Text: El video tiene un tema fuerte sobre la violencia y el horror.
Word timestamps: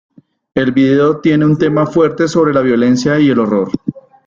El 0.55 0.71
video 0.71 1.17
tiene 1.21 1.45
un 1.45 1.59
tema 1.59 1.85
fuerte 1.85 2.27
sobre 2.27 2.55
la 2.55 2.61
violencia 2.61 3.19
y 3.19 3.29
el 3.29 3.37
horror. 3.37 3.69